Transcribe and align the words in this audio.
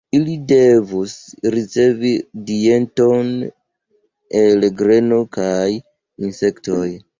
Ili 0.17 0.33
devus 0.51 1.11
ricevi 1.55 2.13
dieton 2.47 3.29
el 4.43 4.67
greno 4.83 5.23
kaj 5.39 5.69
insektoj. 6.27 6.87